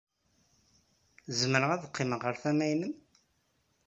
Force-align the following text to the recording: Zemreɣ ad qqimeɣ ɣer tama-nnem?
Zemreɣ 1.39 1.71
ad 1.71 1.83
qqimeɣ 1.89 2.19
ɣer 2.23 2.35
tama-nnem? 2.41 2.93